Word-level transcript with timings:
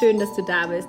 schön, 0.00 0.18
dass 0.18 0.34
du 0.34 0.42
da 0.42 0.66
bist 0.66 0.88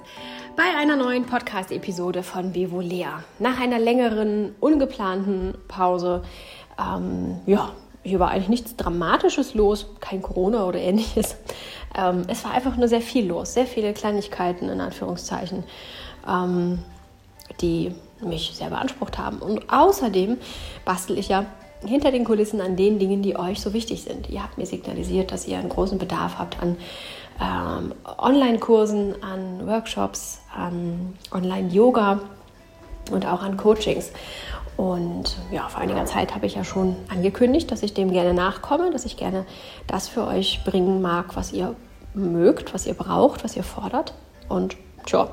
bei 0.56 0.64
einer 0.80 0.96
neuen 0.96 1.26
Podcast-Episode 1.26 2.24
von 2.24 2.54
Bevo 2.54 2.80
Lea. 2.80 3.08
Nach 3.40 3.60
einer 3.60 3.78
längeren, 3.78 4.56
ungeplanten 4.62 5.54
Pause, 5.68 6.24
ähm, 6.80 7.42
ja, 7.46 7.74
hier 8.04 8.22
war 8.22 8.32
eigentlich 8.32 8.48
nichts 8.48 8.78
Dramatisches 8.78 9.54
los, 9.54 9.88
kein 10.00 10.22
Corona 10.22 10.66
oder 10.66 10.80
ähnliches. 10.80 11.36
Ähm, 11.94 12.24
es 12.30 12.46
war 12.46 12.52
einfach 12.52 12.78
nur 12.78 12.88
sehr 12.88 13.02
viel 13.02 13.28
los, 13.28 13.54
sehr 13.54 13.66
viele 13.66 13.92
Kleinigkeiten 13.92 14.70
in 14.70 14.80
Anführungszeichen, 14.80 15.66
ähm, 16.26 16.80
die 17.60 17.94
mich 18.22 18.54
sehr 18.54 18.70
beansprucht 18.70 19.18
haben. 19.18 19.40
Und 19.40 19.70
außerdem 19.70 20.38
bastel 20.86 21.18
ich 21.18 21.28
ja 21.28 21.48
hinter 21.86 22.12
den 22.12 22.24
Kulissen 22.24 22.62
an 22.62 22.78
den 22.78 22.98
Dingen, 22.98 23.24
die 23.24 23.36
euch 23.36 23.60
so 23.60 23.74
wichtig 23.74 24.04
sind. 24.04 24.30
Ihr 24.30 24.42
habt 24.42 24.58
mir 24.58 24.66
signalisiert, 24.66 25.34
dass 25.34 25.48
ihr 25.48 25.58
einen 25.58 25.68
großen 25.68 25.98
Bedarf 25.98 26.38
habt 26.38 26.62
an 26.62 26.78
ähm, 27.42 27.94
Online-Kursen, 28.18 29.22
an 29.24 29.68
Workshops, 29.68 30.42
an 30.56 31.16
Online-Yoga 31.32 32.20
und 33.12 33.26
auch 33.26 33.42
an 33.42 33.58
Coachings. 33.58 34.12
Und 34.78 35.38
ja, 35.52 35.68
vor 35.68 35.82
einiger 35.82 36.06
Zeit 36.06 36.34
habe 36.34 36.46
ich 36.46 36.56
ja 36.56 36.64
schon 36.64 36.96
angekündigt, 37.10 37.72
dass 37.72 37.84
ich 37.84 37.94
dem 37.94 38.12
gerne 38.12 38.34
nachkomme, 38.34 38.92
dass 38.92 39.06
ich 39.06 39.18
gerne 39.18 39.46
das 39.88 40.08
für 40.08 40.26
euch 40.26 40.62
bringen 40.64 41.02
mag, 41.02 41.36
was 41.36 41.52
ihr 41.52 41.76
mögt, 42.14 42.74
was 42.74 42.86
ihr 42.88 42.94
braucht, 42.94 43.44
was 43.44 43.56
ihr 43.56 43.64
fordert. 43.64 44.14
Und 44.50 44.78
tja, 45.06 45.30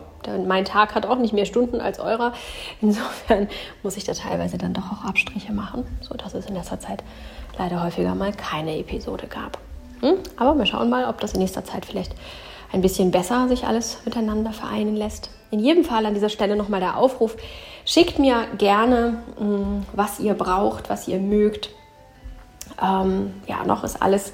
mein 0.47 0.65
Tag 0.65 0.95
hat 0.95 1.07
auch 1.07 1.19
nicht 1.19 1.33
mehr 1.33 1.47
Stunden 1.47 1.81
als 1.81 1.99
eurer. 1.99 2.33
Insofern 2.81 3.49
muss 3.83 3.97
ich 3.97 4.05
da 4.05 4.13
teilweise 4.13 4.59
dann 4.59 4.75
doch 4.75 4.93
auch 4.93 5.05
Abstriche 5.05 5.53
machen, 5.53 5.85
sodass 6.01 6.35
es 6.35 6.47
in 6.47 6.55
letzter 6.55 6.81
Zeit 6.81 7.03
leider 7.57 7.83
häufiger 7.83 8.15
mal 8.15 8.33
keine 8.33 8.77
Episode 8.77 9.27
gab. 9.27 9.59
Hm? 10.01 10.17
Aber 10.37 10.57
wir 10.59 10.67
schauen 10.67 10.91
mal, 10.91 11.05
ob 11.07 11.21
das 11.21 11.33
in 11.33 11.41
nächster 11.41 11.65
Zeit 11.65 11.87
vielleicht 11.87 12.15
ein 12.73 12.83
bisschen 12.83 13.11
besser 13.11 13.49
sich 13.49 13.65
alles 13.67 13.99
miteinander 14.05 14.53
vereinen 14.53 14.97
lässt. 14.97 15.31
In 15.51 15.61
jedem 15.61 15.85
Fall 15.85 16.05
an 16.05 16.15
dieser 16.15 16.29
Stelle 16.29 16.57
nochmal 16.57 16.81
der 16.81 16.99
Aufruf, 16.99 17.37
schickt 17.85 18.19
mir 18.19 18.47
gerne, 18.59 19.23
hm, 19.39 19.87
was 19.95 20.21
ihr 20.21 20.35
braucht, 20.35 20.91
was 20.91 21.09
ihr 21.09 21.19
mögt. 21.19 21.71
Ähm, 22.83 23.33
ja, 23.47 23.65
noch 23.65 23.85
ist 23.85 24.01
alles 24.03 24.33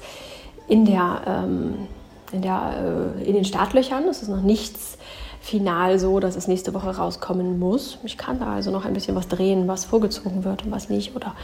in, 0.67 0.85
der, 0.85 1.21
ähm, 1.25 1.87
in, 2.31 2.41
der, 2.41 3.13
äh, 3.17 3.23
in 3.23 3.35
den 3.35 3.45
Startlöchern. 3.45 4.03
Es 4.09 4.21
ist 4.21 4.27
noch 4.27 4.41
nichts 4.41 4.97
final 5.39 5.99
so, 5.99 6.19
dass 6.19 6.35
es 6.35 6.47
nächste 6.47 6.73
Woche 6.73 6.97
rauskommen 6.97 7.59
muss. 7.59 7.99
Ich 8.03 8.17
kann 8.17 8.39
da 8.39 8.53
also 8.53 8.71
noch 8.71 8.83
ein 8.83 8.93
bisschen 8.93 9.15
was 9.15 9.27
drehen, 9.27 9.67
was 9.67 9.85
vorgezogen 9.85 10.43
wird 10.43 10.65
und 10.65 10.71
was 10.71 10.89
nicht. 10.89 11.15
Oder 11.15 11.35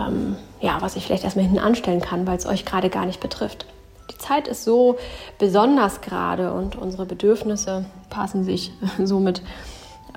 ähm, 0.00 0.36
ja, 0.60 0.80
was 0.80 0.96
ich 0.96 1.06
vielleicht 1.06 1.24
erstmal 1.24 1.44
hinten 1.44 1.58
anstellen 1.58 2.00
kann, 2.00 2.26
weil 2.26 2.38
es 2.38 2.46
euch 2.46 2.64
gerade 2.64 2.90
gar 2.90 3.06
nicht 3.06 3.20
betrifft. 3.20 3.66
Die 4.10 4.18
Zeit 4.18 4.48
ist 4.48 4.64
so 4.64 4.96
besonders 5.38 6.00
gerade 6.00 6.52
und 6.52 6.76
unsere 6.76 7.06
Bedürfnisse 7.06 7.84
passen 8.10 8.44
sich 8.44 8.72
somit 9.02 9.42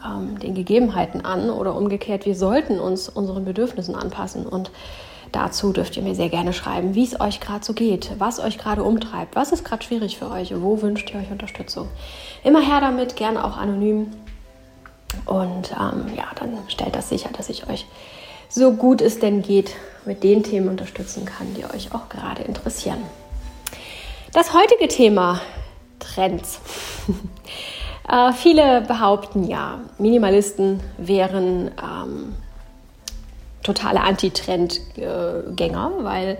ähm, 0.05 0.39
den 0.39 0.55
Gegebenheiten 0.55 1.23
an 1.23 1.49
oder 1.49 1.75
umgekehrt, 1.75 2.25
wir 2.25 2.35
sollten 2.35 2.79
uns 2.79 3.09
unseren 3.09 3.45
Bedürfnissen 3.45 3.95
anpassen 3.95 4.45
und 4.45 4.71
dazu 5.31 5.73
dürft 5.73 5.97
ihr 5.97 6.03
mir 6.03 6.15
sehr 6.15 6.29
gerne 6.29 6.53
schreiben, 6.53 6.95
wie 6.95 7.03
es 7.03 7.19
euch 7.19 7.39
gerade 7.39 7.65
so 7.65 7.73
geht, 7.73 8.11
was 8.19 8.39
euch 8.39 8.57
gerade 8.57 8.83
umtreibt, 8.83 9.35
was 9.35 9.51
ist 9.51 9.65
gerade 9.65 9.83
schwierig 9.83 10.17
für 10.17 10.29
euch, 10.31 10.53
wo 10.61 10.81
wünscht 10.81 11.11
ihr 11.13 11.19
euch 11.19 11.31
Unterstützung. 11.31 11.89
Immer 12.43 12.61
her 12.61 12.81
damit, 12.81 13.15
gerne 13.15 13.43
auch 13.43 13.57
anonym 13.57 14.11
und 15.25 15.71
ähm, 15.71 16.13
ja, 16.15 16.25
dann 16.39 16.57
stellt 16.67 16.95
das 16.95 17.09
sicher, 17.09 17.29
dass 17.35 17.49
ich 17.49 17.67
euch 17.69 17.85
so 18.55 18.71
gut 18.71 19.01
es 19.01 19.19
denn 19.19 19.41
geht, 19.41 19.75
mit 20.05 20.23
den 20.23 20.41
Themen 20.41 20.69
unterstützen 20.69 21.25
kann, 21.25 21.53
die 21.55 21.65
euch 21.65 21.93
auch 21.93 22.07
gerade 22.07 22.41
interessieren. 22.43 22.99
Das 24.31 24.53
heutige 24.53 24.87
Thema 24.87 25.41
Trends. 25.99 26.61
äh, 28.09 28.31
viele 28.31 28.79
behaupten 28.81 29.43
ja, 29.43 29.79
Minimalisten 29.97 30.79
wären 30.97 31.69
ähm, 31.83 32.35
totale 33.61 33.99
Anti-Trend-Gänger, 33.99 35.91
weil 35.99 36.37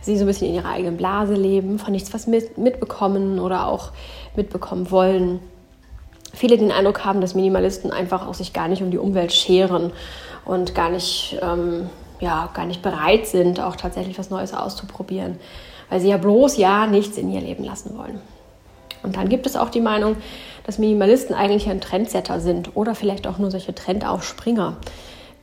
sie 0.00 0.16
so 0.16 0.24
ein 0.24 0.26
bisschen 0.26 0.48
in 0.48 0.54
ihrer 0.54 0.70
eigenen 0.70 0.96
Blase 0.96 1.34
leben, 1.34 1.78
von 1.78 1.92
nichts 1.92 2.14
was 2.14 2.26
mit, 2.26 2.56
mitbekommen 2.56 3.38
oder 3.38 3.66
auch 3.66 3.90
mitbekommen 4.36 4.90
wollen. 4.90 5.40
Viele 6.34 6.58
den 6.58 6.72
Eindruck 6.72 7.04
haben, 7.04 7.20
dass 7.20 7.34
Minimalisten 7.34 7.90
einfach 7.90 8.26
auch 8.26 8.34
sich 8.34 8.52
gar 8.52 8.68
nicht 8.68 8.82
um 8.82 8.90
die 8.90 8.98
Umwelt 8.98 9.32
scheren 9.32 9.92
und 10.44 10.74
gar 10.74 10.90
nicht, 10.90 11.38
ähm, 11.42 11.88
ja, 12.20 12.50
gar 12.54 12.66
nicht 12.66 12.82
bereit 12.82 13.26
sind, 13.26 13.60
auch 13.60 13.76
tatsächlich 13.76 14.18
was 14.18 14.30
Neues 14.30 14.54
auszuprobieren, 14.54 15.38
weil 15.88 16.00
sie 16.00 16.08
ja 16.08 16.16
bloß 16.16 16.56
ja 16.58 16.86
nichts 16.86 17.16
in 17.16 17.30
ihr 17.30 17.40
Leben 17.40 17.64
lassen 17.64 17.96
wollen. 17.96 18.20
Und 19.02 19.16
dann 19.16 19.28
gibt 19.28 19.46
es 19.46 19.56
auch 19.56 19.70
die 19.70 19.80
Meinung, 19.80 20.16
dass 20.64 20.78
Minimalisten 20.78 21.34
eigentlich 21.34 21.68
ein 21.68 21.80
Trendsetter 21.80 22.40
sind 22.40 22.76
oder 22.76 22.94
vielleicht 22.94 23.26
auch 23.26 23.38
nur 23.38 23.50
solche 23.50 23.74
Trendaufspringer. 23.74 24.76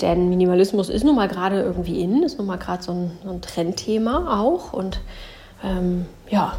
Denn 0.01 0.29
Minimalismus 0.29 0.89
ist 0.89 1.03
nun 1.03 1.15
mal 1.15 1.27
gerade 1.27 1.61
irgendwie 1.61 2.01
in, 2.01 2.23
ist 2.23 2.37
nun 2.37 2.47
mal 2.47 2.57
gerade 2.57 2.83
so 2.83 2.91
ein, 2.91 3.11
so 3.23 3.31
ein 3.31 3.41
Trendthema 3.41 4.41
auch. 4.41 4.73
Und 4.73 4.99
ähm, 5.63 6.05
ja, 6.29 6.57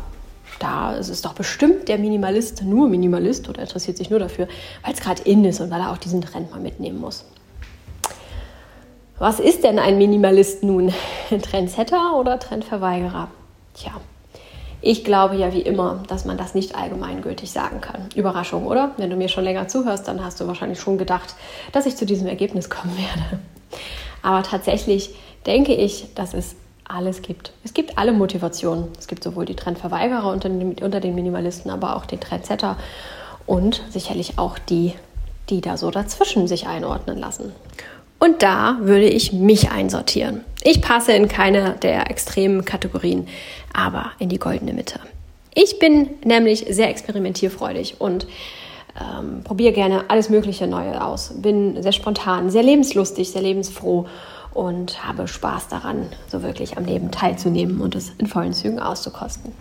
da 0.58 0.94
ist 0.94 1.08
es 1.08 1.22
doch 1.22 1.34
bestimmt 1.34 1.88
der 1.88 1.98
Minimalist 1.98 2.62
nur 2.62 2.88
Minimalist 2.88 3.48
oder 3.48 3.62
interessiert 3.62 3.96
sich 3.96 4.10
nur 4.10 4.18
dafür, 4.18 4.48
weil 4.82 4.94
es 4.94 5.00
gerade 5.00 5.22
in 5.22 5.44
ist 5.44 5.60
und 5.60 5.70
weil 5.70 5.80
er 5.80 5.92
auch 5.92 5.98
diesen 5.98 6.22
Trend 6.22 6.50
mal 6.50 6.60
mitnehmen 6.60 7.00
muss. 7.00 7.24
Was 9.18 9.40
ist 9.40 9.64
denn 9.64 9.78
ein 9.78 9.98
Minimalist 9.98 10.62
nun? 10.62 10.92
Trendsetter 11.42 12.16
oder 12.16 12.38
Trendverweigerer? 12.38 13.28
Tja, 13.74 13.92
ich 14.82 15.04
glaube 15.04 15.36
ja 15.36 15.52
wie 15.52 15.62
immer, 15.62 16.02
dass 16.06 16.24
man 16.24 16.36
das 16.36 16.54
nicht 16.54 16.74
allgemeingültig 16.74 17.50
sagen 17.50 17.80
kann. 17.80 18.08
Überraschung, 18.14 18.66
oder? 18.66 18.92
Wenn 18.98 19.10
du 19.10 19.16
mir 19.16 19.28
schon 19.28 19.44
länger 19.44 19.68
zuhörst, 19.68 20.06
dann 20.06 20.24
hast 20.24 20.40
du 20.40 20.46
wahrscheinlich 20.46 20.80
schon 20.80 20.98
gedacht, 20.98 21.34
dass 21.72 21.86
ich 21.86 21.96
zu 21.96 22.06
diesem 22.06 22.26
Ergebnis 22.26 22.68
kommen 22.70 22.96
werde. 22.96 23.40
Aber 24.22 24.42
tatsächlich 24.42 25.14
denke 25.46 25.74
ich, 25.74 26.14
dass 26.14 26.34
es 26.34 26.56
alles 26.88 27.22
gibt. 27.22 27.52
Es 27.64 27.74
gibt 27.74 27.98
alle 27.98 28.12
Motivationen. 28.12 28.88
Es 28.98 29.08
gibt 29.08 29.24
sowohl 29.24 29.44
die 29.44 29.56
Trendverweigerer 29.56 30.30
unter 30.30 30.48
den, 30.48 30.74
unter 30.74 31.00
den 31.00 31.14
Minimalisten, 31.14 31.70
aber 31.70 31.96
auch 31.96 32.06
den 32.06 32.20
Trendsetter 32.20 32.76
und 33.46 33.82
sicherlich 33.90 34.38
auch 34.38 34.58
die, 34.58 34.94
die 35.50 35.60
da 35.60 35.76
so 35.76 35.90
dazwischen 35.90 36.48
sich 36.48 36.66
einordnen 36.66 37.18
lassen. 37.18 37.52
Und 38.18 38.42
da 38.42 38.78
würde 38.80 39.08
ich 39.08 39.32
mich 39.32 39.70
einsortieren. 39.70 40.40
Ich 40.62 40.80
passe 40.80 41.12
in 41.12 41.28
keine 41.28 41.72
der 41.82 42.10
extremen 42.10 42.64
Kategorien, 42.64 43.28
aber 43.72 44.12
in 44.18 44.28
die 44.28 44.38
goldene 44.38 44.72
Mitte. 44.72 45.00
Ich 45.54 45.78
bin 45.78 46.10
nämlich 46.24 46.66
sehr 46.68 46.88
experimentierfreudig 46.88 48.00
und 48.00 48.26
ähm, 48.98 49.42
probiere 49.44 49.72
gerne 49.72 50.04
alles 50.08 50.30
Mögliche 50.30 50.66
Neue 50.66 51.04
aus. 51.04 51.34
Bin 51.36 51.82
sehr 51.82 51.92
spontan, 51.92 52.50
sehr 52.50 52.62
lebenslustig, 52.62 53.30
sehr 53.30 53.42
lebensfroh 53.42 54.06
und 54.56 55.06
habe 55.06 55.28
Spaß 55.28 55.68
daran, 55.68 56.06
so 56.28 56.42
wirklich 56.42 56.76
am 56.78 56.84
Leben 56.84 57.10
teilzunehmen 57.10 57.80
und 57.80 57.94
es 57.94 58.10
in 58.18 58.26
vollen 58.26 58.52
Zügen 58.52 58.80
auszukosten 58.80 59.52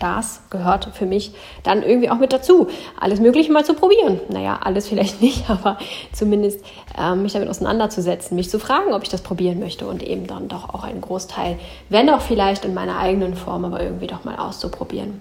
das 0.00 0.40
gehört 0.50 0.88
für 0.94 1.06
mich 1.06 1.32
dann 1.62 1.82
irgendwie 1.82 2.10
auch 2.10 2.18
mit 2.18 2.32
dazu, 2.32 2.68
alles 2.98 3.20
Mögliche 3.20 3.52
mal 3.52 3.64
zu 3.64 3.74
probieren. 3.74 4.20
Naja, 4.28 4.58
alles 4.62 4.88
vielleicht 4.88 5.20
nicht, 5.22 5.48
aber 5.48 5.78
zumindest 6.12 6.64
äh, 6.98 7.14
mich 7.14 7.34
damit 7.34 7.48
auseinanderzusetzen, 7.48 8.34
mich 8.36 8.50
zu 8.50 8.58
fragen, 8.58 8.92
ob 8.92 9.02
ich 9.04 9.08
das 9.08 9.20
probieren 9.20 9.60
möchte 9.60 9.86
und 9.86 10.02
eben 10.02 10.26
dann 10.26 10.48
doch 10.48 10.70
auch 10.70 10.82
einen 10.82 11.00
Großteil, 11.00 11.58
wenn 11.88 12.10
auch 12.10 12.22
vielleicht 12.22 12.64
in 12.64 12.74
meiner 12.74 12.98
eigenen 12.98 13.36
Form, 13.36 13.64
aber 13.64 13.82
irgendwie 13.82 14.08
doch 14.08 14.24
mal 14.24 14.36
auszuprobieren. 14.36 15.20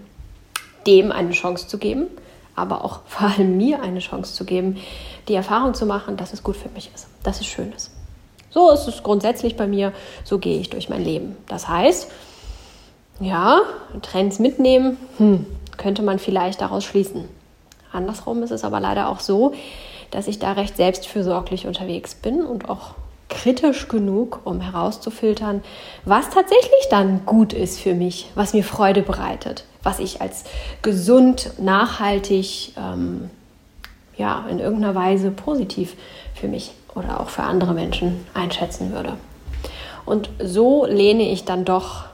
Dem 0.87 1.11
eine 1.11 1.31
Chance 1.31 1.67
zu 1.67 1.77
geben, 1.77 2.07
aber 2.55 2.83
auch 2.83 3.01
vor 3.05 3.27
allem 3.27 3.57
mir 3.57 3.81
eine 3.81 3.99
Chance 3.99 4.33
zu 4.33 4.45
geben, 4.45 4.77
die 5.27 5.35
Erfahrung 5.35 5.73
zu 5.73 5.85
machen, 5.85 6.17
dass 6.17 6.33
es 6.33 6.41
gut 6.41 6.55
für 6.55 6.69
mich 6.69 6.89
ist, 6.95 7.07
dass 7.23 7.41
es 7.41 7.45
schön 7.45 7.71
ist. 7.73 7.91
So 8.49 8.71
ist 8.71 8.87
es 8.87 9.03
grundsätzlich 9.03 9.55
bei 9.55 9.67
mir, 9.67 9.93
so 10.23 10.39
gehe 10.39 10.59
ich 10.59 10.69
durch 10.69 10.89
mein 10.89 11.03
Leben. 11.03 11.37
Das 11.47 11.67
heißt, 11.67 12.09
ja, 13.19 13.61
Trends 14.01 14.39
mitnehmen, 14.39 14.97
hm, 15.17 15.45
könnte 15.77 16.01
man 16.01 16.19
vielleicht 16.19 16.61
daraus 16.61 16.83
schließen. 16.83 17.25
Andersrum 17.91 18.43
ist 18.43 18.51
es 18.51 18.63
aber 18.63 18.79
leider 18.79 19.09
auch 19.09 19.19
so, 19.19 19.53
dass 20.11 20.27
ich 20.27 20.39
da 20.39 20.53
recht 20.53 20.77
selbstfürsorglich 20.77 21.67
unterwegs 21.67 22.15
bin 22.15 22.41
und 22.41 22.69
auch 22.69 22.95
kritisch 23.29 23.87
genug, 23.87 24.41
um 24.43 24.59
herauszufiltern, 24.59 25.63
was 26.03 26.29
tatsächlich 26.29 26.87
dann 26.89 27.25
gut 27.25 27.53
ist 27.53 27.79
für 27.79 27.93
mich, 27.93 28.29
was 28.35 28.53
mir 28.53 28.63
Freude 28.63 29.03
bereitet, 29.03 29.65
was 29.83 29.99
ich 29.99 30.21
als 30.21 30.45
gesund, 30.81 31.51
nachhaltig, 31.59 32.73
ähm, 32.75 33.29
ja, 34.17 34.45
in 34.49 34.59
irgendeiner 34.59 34.95
Weise 34.95 35.31
positiv 35.31 35.95
für 36.33 36.47
mich 36.47 36.71
oder 36.99 37.19
auch 37.19 37.29
für 37.29 37.43
andere 37.43 37.73
Menschen 37.73 38.25
einschätzen 38.33 38.91
würde. 38.93 39.13
Und 40.05 40.29
so 40.43 40.85
lehne 40.85 41.29
ich 41.29 41.45
dann 41.45 41.65
doch 41.65 42.05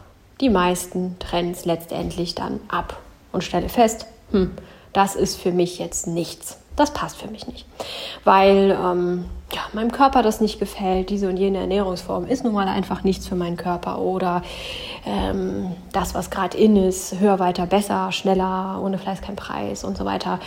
die 0.42 0.50
meisten 0.50 1.18
Trends 1.20 1.66
letztendlich 1.66 2.36
dann 2.36 2.60
ab 2.68 2.98
und 3.32 3.44
stelle 3.44 3.70
fest, 3.70 4.08
hm, 4.32 4.52
das 4.94 5.16
ist 5.16 5.38
für 5.38 5.52
mich 5.52 5.80
jetzt 5.80 6.08
nichts. 6.08 6.58
Das 6.76 6.92
passt 6.92 7.18
für 7.18 7.30
mich 7.30 7.48
nicht, 7.48 7.66
weil 8.26 8.72
ähm, 8.72 9.26
ja, 9.54 9.62
meinem 9.72 9.94
Körper 9.94 10.22
das 10.24 10.42
nicht 10.42 10.60
gefällt. 10.60 11.10
Diese 11.10 11.30
und 11.30 11.38
jene 11.38 11.60
Ernährungsform 11.60 12.28
ist 12.28 12.44
nun 12.44 12.54
mal 12.54 12.68
einfach 12.68 13.04
nichts 13.04 13.28
für 13.28 13.36
meinen 13.36 13.56
Körper. 13.56 14.00
Oder 14.00 14.42
ähm, 15.06 15.72
das, 15.94 16.16
was 16.16 16.30
gerade 16.30 16.58
in 16.58 16.76
ist, 16.76 17.18
höher, 17.20 17.40
weiter, 17.40 17.66
besser, 17.66 18.12
schneller, 18.12 18.82
ohne 18.84 18.98
Fleiß 18.98 19.22
kein 19.22 19.38
Preis 19.38 19.86
und 19.86 19.98
so 19.98 20.04
weiter, 20.04 20.40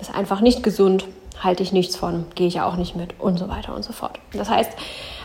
ist 0.00 0.12
einfach 0.12 0.40
nicht 0.40 0.64
gesund. 0.64 1.04
Halte 1.42 1.62
ich 1.62 1.72
nichts 1.72 1.96
von, 1.96 2.26
gehe 2.34 2.48
ich 2.48 2.60
auch 2.60 2.76
nicht 2.76 2.96
mit 2.96 3.14
und 3.18 3.38
so 3.38 3.48
weiter 3.48 3.74
und 3.74 3.84
so 3.84 3.92
fort. 3.92 4.18
Das 4.32 4.50
heißt, 4.50 4.72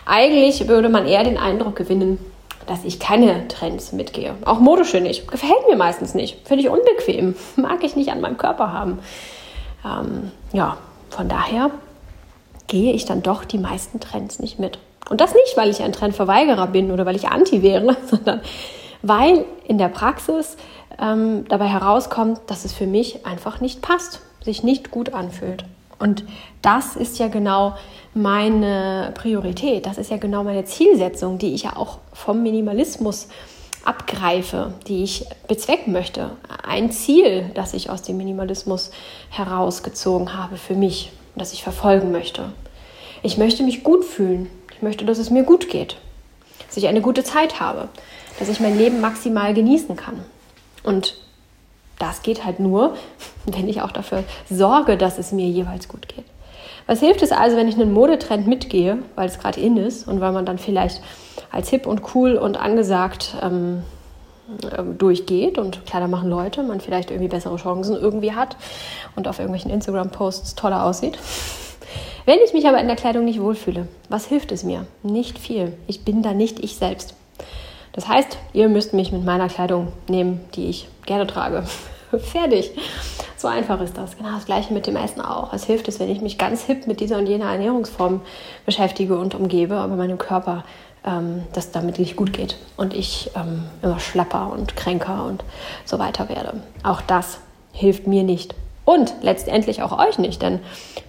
eigentlich 0.06 0.68
würde 0.68 0.90
man 0.90 1.08
eher 1.08 1.24
den 1.24 1.38
Eindruck 1.38 1.76
gewinnen, 1.76 2.20
dass 2.68 2.84
ich 2.84 3.00
keine 3.00 3.48
Trends 3.48 3.92
mitgehe. 3.92 4.36
Auch 4.46 4.60
modische 4.60 5.02
nicht. 5.02 5.30
Gefällt 5.30 5.68
mir 5.68 5.76
meistens 5.76 6.14
nicht. 6.14 6.48
Finde 6.48 6.64
ich 6.64 6.70
unbequem. 6.70 7.36
Mag 7.56 7.84
ich 7.84 7.96
nicht 7.96 8.12
an 8.12 8.22
meinem 8.22 8.38
Körper 8.38 8.72
haben. 8.72 9.00
Ähm, 9.86 10.32
ja, 10.54 10.78
von 11.10 11.28
daher 11.30 11.72
gehe 12.68 12.94
ich 12.94 13.06
dann 13.06 13.22
doch 13.22 13.44
die 13.44 13.58
meisten 13.58 14.00
Trends 14.00 14.40
nicht 14.40 14.60
mit. 14.60 14.80
Und 15.10 15.20
das 15.20 15.34
nicht, 15.34 15.58
weil 15.58 15.70
ich 15.70 15.84
ein 15.84 15.92
Trendverweigerer 15.92 16.68
bin 16.68 16.92
oder 16.92 17.06
weil 17.06 17.16
ich 17.16 17.28
anti 17.28 17.62
wäre, 17.62 17.98
sondern 18.10 18.42
weil 19.02 19.46
in 19.66 19.78
der 19.78 19.90
Praxis 19.90 20.56
ähm, 21.00 21.46
dabei 21.50 21.68
herauskommt, 21.68 22.40
dass 22.48 22.66
es 22.66 22.74
für 22.74 22.88
mich 22.88 23.26
einfach 23.26 23.60
nicht 23.60 23.82
passt, 23.82 24.22
sich 24.42 24.64
nicht 24.64 24.92
gut 24.92 25.14
anfühlt. 25.14 25.66
Und 26.04 26.26
das 26.62 26.98
ist 26.98 27.18
ja 27.18 27.30
genau 27.30 27.78
meine 28.14 29.14
Priorität, 29.16 29.86
das 29.86 29.98
ist 29.98 30.12
ja 30.12 30.18
genau 30.18 30.44
meine 30.44 30.66
Zielsetzung, 30.66 31.38
die 31.38 31.54
ich 31.54 31.64
ja 31.64 31.78
auch 31.78 32.00
vom 32.12 32.44
Minimalismus 32.44 33.30
abgreife, 33.86 34.74
die 34.86 35.06
ich 35.06 35.26
bezwecken 35.48 35.94
möchte. 35.94 36.32
Ein 36.62 36.92
Ziel, 36.92 37.50
das 37.54 37.74
ich 37.74 37.90
aus 37.90 38.02
dem 38.02 38.18
Minimalismus 38.18 38.92
herausgezogen 39.30 40.38
habe 40.38 40.58
für 40.58 40.76
mich, 40.76 41.14
das 41.38 41.54
ich 41.54 41.64
verfolgen 41.64 42.12
möchte. 42.12 42.52
Ich 43.22 43.38
möchte 43.38 43.64
mich 43.64 43.86
gut 43.86 44.04
fühlen. 44.04 44.50
Ich 44.76 44.82
möchte, 44.82 45.06
dass 45.06 45.20
es 45.20 45.30
mir 45.30 45.44
gut 45.44 45.70
geht, 45.70 45.96
dass 46.68 46.76
ich 46.76 46.90
eine 46.90 47.00
gute 47.00 47.24
Zeit 47.24 47.62
habe, 47.62 47.88
dass 48.40 48.50
ich 48.50 48.60
mein 48.60 48.78
Leben 48.78 49.00
maximal 49.00 49.54
genießen 49.54 49.96
kann. 49.96 50.20
Und 50.84 51.16
das 51.98 52.24
geht 52.24 52.44
halt 52.44 52.60
nur, 52.60 52.98
wenn 53.46 53.68
ich 53.68 53.82
auch 53.82 53.92
dafür 53.92 54.24
sorge, 54.50 54.98
dass 54.98 55.18
es 55.18 55.32
mir 55.32 55.48
jeweils 55.48 55.88
gut 55.88 56.08
geht. 56.08 56.26
Was 56.86 57.00
hilft 57.00 57.22
es 57.22 57.32
also, 57.32 57.56
wenn 57.56 57.68
ich 57.68 57.76
einen 57.76 57.94
Modetrend 57.94 58.48
mitgehe, 58.48 59.00
weil 59.16 59.28
es 59.28 59.40
gerade 59.40 59.60
in 59.60 59.78
ist 59.78 60.08
und 60.08 60.20
weil 60.20 60.34
man 60.34 60.46
dann 60.46 60.58
vielleicht 60.58 61.02
als 61.52 61.70
hip 61.70 61.88
und 61.88 62.14
cool 62.14 62.36
und 62.36 62.58
angesagt 62.58 63.36
ähm, 63.42 63.84
ähm, 64.78 64.98
durchgeht 64.98 65.58
und 65.58 65.86
Kleider 65.86 66.10
machen 66.10 66.30
Leute, 66.30 66.64
man 66.64 66.82
vielleicht 66.82 67.10
irgendwie 67.10 67.30
bessere 67.30 67.56
Chancen 67.56 67.96
irgendwie 67.96 68.34
hat 68.34 68.58
und 69.16 69.28
auf 69.28 69.40
irgendwelchen 69.40 69.72
Instagram-Posts 69.72 70.56
toller 70.56 70.84
aussieht. 70.84 71.18
Wenn 72.26 72.40
ich 72.46 72.54
mich 72.54 72.68
aber 72.68 72.80
in 72.80 72.88
der 72.88 72.96
Kleidung 72.96 73.26
nicht 73.26 73.42
wohlfühle, 73.42 73.88
was 74.10 74.26
hilft 74.26 74.52
es 74.52 74.64
mir? 74.64 74.86
Nicht 75.02 75.40
viel. 75.40 75.74
Ich 75.88 76.04
bin 76.04 76.22
da 76.22 76.34
nicht 76.34 76.60
ich 76.60 76.76
selbst. 76.76 77.16
Das 77.94 78.08
heißt, 78.08 78.38
ihr 78.54 78.70
müsst 78.70 78.94
mich 78.94 79.12
mit 79.12 79.24
meiner 79.24 79.48
Kleidung 79.48 79.94
nehmen, 80.08 80.42
die 80.56 80.70
ich 80.70 80.88
gerne 81.06 81.28
trage. 81.28 81.64
Fertig. 82.32 82.72
So 83.38 83.48
einfach 83.48 83.82
ist 83.82 83.98
das. 83.98 84.18
Genau 84.18 84.32
das 84.34 84.46
gleiche 84.46 84.74
mit 84.74 84.88
dem 84.88 84.96
Essen 84.96 85.22
auch. 85.22 85.54
Es 85.54 85.66
hilft 85.66 85.88
es, 85.88 86.00
wenn 86.00 86.10
ich 86.10 86.22
mich 86.22 86.38
ganz 86.38 86.64
hip 86.64 86.88
mit 86.88 87.00
dieser 87.00 87.18
und 87.18 87.28
jener 87.28 87.52
Ernährungsform 87.52 88.22
beschäftige 88.66 89.18
und 89.18 89.36
umgebe, 89.36 89.76
aber 89.76 89.96
meinem 89.96 90.18
Körper 90.18 90.64
ähm, 91.06 91.44
das 91.54 91.72
damit 91.72 92.00
nicht 92.00 92.16
gut 92.16 92.34
geht 92.34 92.58
und 92.78 92.94
ich 92.94 93.32
ähm, 93.36 93.64
immer 93.82 94.00
schlapper 94.00 94.52
und 94.52 94.76
kränker 94.76 95.26
und 95.26 95.44
so 95.86 96.00
weiter 96.00 96.30
werde. 96.30 96.62
Auch 96.84 97.02
das 97.02 97.40
hilft 97.74 98.08
mir 98.08 98.24
nicht. 98.24 98.56
Und 98.86 99.14
letztendlich 99.22 99.82
auch 99.82 99.98
euch 99.98 100.20
nicht, 100.20 100.42
denn 100.42 100.60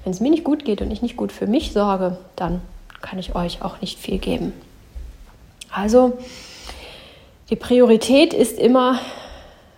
wenn 0.05 0.13
es 0.13 0.21
mir 0.21 0.31
nicht 0.31 0.45
gut 0.45 0.65
geht 0.65 0.81
und 0.81 0.91
ich 0.91 1.03
nicht 1.03 1.17
gut 1.17 1.33
für 1.33 1.47
mich 1.47 1.73
sorge, 1.73 2.19
dann 2.37 2.63
kann 3.03 3.19
ich 3.19 3.35
euch 3.35 3.63
auch 3.63 3.81
nicht 3.81 3.99
viel 3.99 4.19
geben. 4.19 4.53
Also, 5.73 6.17
die 7.51 7.57
Priorität 7.57 8.33
ist 8.33 8.59
immer, 8.59 9.01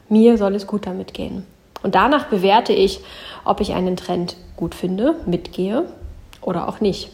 mir 0.08 0.38
soll 0.38 0.54
es 0.54 0.66
gut 0.66 0.86
damit 0.86 1.14
gehen. 1.14 1.46
Und 1.82 1.94
danach 1.94 2.26
bewerte 2.26 2.72
ich, 2.72 3.00
ob 3.44 3.60
ich 3.60 3.72
einen 3.74 3.96
Trend 3.96 4.36
gut 4.56 4.74
finde, 4.74 5.16
mitgehe 5.26 5.84
oder 6.40 6.68
auch 6.68 6.80
nicht. 6.80 7.10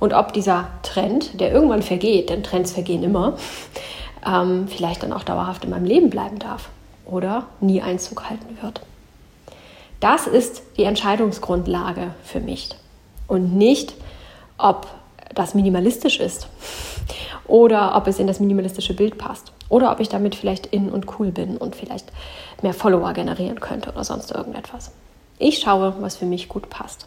Und 0.00 0.14
ob 0.14 0.32
dieser 0.32 0.68
Trend, 0.82 1.40
der 1.40 1.52
irgendwann 1.52 1.82
vergeht, 1.82 2.30
denn 2.30 2.42
Trends 2.42 2.72
vergehen 2.72 3.04
immer, 3.04 3.36
ähm, 4.26 4.66
vielleicht 4.68 5.02
dann 5.02 5.12
auch 5.12 5.22
dauerhaft 5.22 5.64
in 5.64 5.70
meinem 5.70 5.84
Leben 5.84 6.10
bleiben 6.10 6.38
darf 6.38 6.68
oder 7.04 7.46
nie 7.60 7.82
Einzug 7.82 8.28
halten 8.28 8.58
wird. 8.60 8.80
Das 10.00 10.26
ist 10.26 10.62
die 10.76 10.84
Entscheidungsgrundlage 10.84 12.14
für 12.24 12.40
mich. 12.40 12.70
Und 13.28 13.56
nicht, 13.56 13.94
ob 14.58 14.88
das 15.34 15.54
minimalistisch 15.54 16.18
ist 16.18 16.48
oder 17.46 17.96
ob 17.96 18.06
es 18.06 18.18
in 18.18 18.26
das 18.26 18.40
minimalistische 18.40 18.94
Bild 18.94 19.18
passt 19.18 19.52
oder 19.68 19.90
ob 19.92 20.00
ich 20.00 20.08
damit 20.08 20.34
vielleicht 20.34 20.66
in 20.66 20.90
und 20.90 21.18
cool 21.18 21.30
bin 21.30 21.56
und 21.56 21.76
vielleicht 21.76 22.12
mehr 22.62 22.74
Follower 22.74 23.12
generieren 23.12 23.60
könnte 23.60 23.90
oder 23.90 24.04
sonst 24.04 24.30
irgendetwas. 24.30 24.92
Ich 25.38 25.58
schaue, 25.58 25.94
was 26.00 26.16
für 26.16 26.26
mich 26.26 26.48
gut 26.48 26.70
passt. 26.70 27.06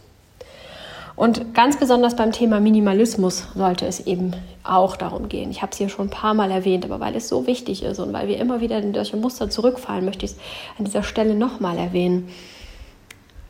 Und 1.15 1.53
ganz 1.53 1.79
besonders 1.79 2.17
beim 2.17 2.33
Thema 2.33 2.59
Minimalismus 2.59 3.47
sollte 3.55 3.85
es 3.85 4.05
eben 4.05 4.33
auch 4.65 4.97
darum 4.97 5.29
gehen. 5.29 5.49
Ich 5.49 5.61
habe 5.61 5.71
es 5.71 5.77
hier 5.77 5.87
schon 5.87 6.07
ein 6.07 6.11
paar 6.11 6.33
Mal 6.33 6.51
erwähnt, 6.51 6.83
aber 6.83 6.99
weil 6.99 7.15
es 7.15 7.29
so 7.29 7.47
wichtig 7.47 7.83
ist 7.83 7.99
und 7.99 8.11
weil 8.11 8.27
wir 8.27 8.37
immer 8.37 8.59
wieder 8.59 8.79
in 8.79 8.93
solche 8.93 9.15
Muster 9.15 9.49
zurückfallen, 9.49 10.03
möchte 10.03 10.25
ich 10.25 10.31
es 10.31 10.37
an 10.77 10.83
dieser 10.83 11.03
Stelle 11.03 11.35
nochmal 11.35 11.77
erwähnen. 11.77 12.27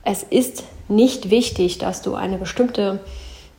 Es 0.04 0.22
ist 0.22 0.64
nicht 0.88 1.32
wichtig, 1.32 1.80
dass 1.80 2.04
du 2.04 2.14
eine 2.14 2.38
bestimmte 2.38 3.00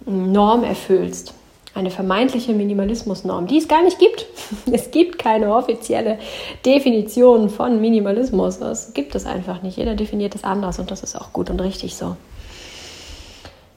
Norm 0.05 0.63
erfüllst, 0.63 1.35
eine 1.77 1.91
vermeintliche 1.91 2.53
Minimalismusnorm, 2.53 3.47
die 3.47 3.59
es 3.59 3.69
gar 3.69 3.83
nicht 3.83 3.99
gibt. 3.99 4.27
Es 4.73 4.91
gibt 4.91 5.19
keine 5.19 5.55
offizielle 5.55 6.19
Definition 6.65 7.51
von 7.51 7.81
Minimalismus. 7.81 8.59
Das 8.59 8.95
gibt 8.95 9.15
es 9.15 9.27
einfach 9.27 9.63
nicht. 9.63 9.77
Jeder 9.77 9.95
definiert 9.95 10.35
es 10.35 10.45
anders 10.45 10.79
und 10.79 10.91
das 10.91 11.03
ist 11.03 11.17
auch 11.17 11.33
gut 11.33 11.51
und 11.51 11.61
richtig 11.61 11.95
so. 11.95 12.17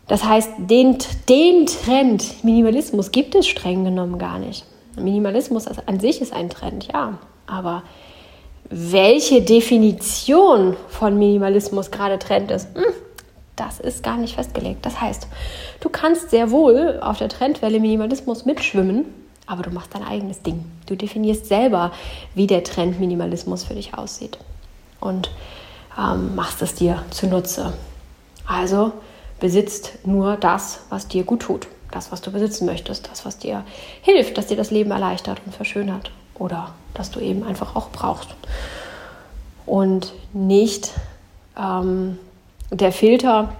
Das 0.07 0.23
heißt, 0.23 0.49
den, 0.57 0.97
den 1.27 1.67
Trend 1.67 2.43
Minimalismus 2.43 3.11
gibt 3.11 3.35
es 3.35 3.47
streng 3.47 3.83
genommen 3.83 4.17
gar 4.17 4.39
nicht. 4.39 4.65
Minimalismus 4.95 5.67
an 5.67 5.99
sich 5.99 6.21
ist 6.21 6.33
ein 6.33 6.49
Trend, 6.49 6.87
ja. 6.91 7.19
Aber 7.45 7.83
welche 8.69 9.41
Definition 9.41 10.75
von 10.87 11.17
Minimalismus 11.17 11.91
gerade 11.91 12.19
Trend 12.19 12.51
ist, 12.51 12.67
hm, 12.75 12.93
das 13.59 13.79
ist 13.79 14.03
gar 14.03 14.17
nicht 14.17 14.35
festgelegt. 14.35 14.85
Das 14.85 15.01
heißt, 15.01 15.27
du 15.79 15.89
kannst 15.89 16.29
sehr 16.29 16.51
wohl 16.51 16.99
auf 17.01 17.17
der 17.17 17.29
Trendwelle 17.29 17.79
Minimalismus 17.79 18.45
mitschwimmen, 18.45 19.05
aber 19.45 19.63
du 19.63 19.71
machst 19.71 19.93
dein 19.93 20.03
eigenes 20.03 20.41
Ding. 20.41 20.65
Du 20.85 20.95
definierst 20.95 21.47
selber, 21.47 21.91
wie 22.35 22.47
der 22.47 22.63
Trend 22.63 22.99
Minimalismus 22.99 23.63
für 23.63 23.73
dich 23.73 23.95
aussieht 23.95 24.37
und 24.99 25.31
ähm, 25.97 26.35
machst 26.35 26.61
es 26.61 26.75
dir 26.75 27.03
zunutze. 27.09 27.73
Also 28.45 28.93
besitzt 29.39 30.05
nur 30.05 30.37
das, 30.37 30.81
was 30.89 31.07
dir 31.07 31.23
gut 31.23 31.41
tut, 31.41 31.67
das, 31.91 32.11
was 32.11 32.21
du 32.21 32.31
besitzen 32.31 32.65
möchtest, 32.65 33.09
das, 33.09 33.25
was 33.25 33.37
dir 33.37 33.63
hilft, 34.01 34.37
dass 34.37 34.47
dir 34.47 34.57
das 34.57 34.71
Leben 34.71 34.91
erleichtert 34.91 35.41
und 35.45 35.53
verschönert 35.53 36.11
oder 36.35 36.73
das 36.93 37.11
du 37.11 37.19
eben 37.19 37.43
einfach 37.43 37.75
auch 37.75 37.89
brauchst. 37.89 38.29
Und 39.65 40.13
nicht 40.33 40.91
ähm, 41.57 42.17
der 42.71 42.91
Filter, 42.91 43.53